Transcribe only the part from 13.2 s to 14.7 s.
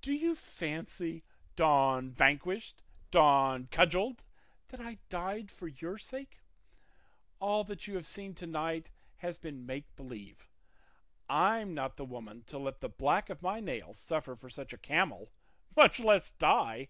of my nail suffer for